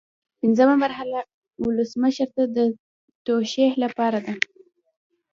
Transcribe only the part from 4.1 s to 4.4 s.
ده.